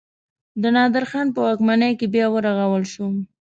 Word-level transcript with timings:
د 0.61 0.63
نادر 0.75 1.03
خان 1.09 1.27
په 1.35 1.39
واکمنۍ 1.45 1.93
کې 1.99 2.07
بیا 2.13 2.25
ورغول 2.31 2.83
شو. 2.93 3.05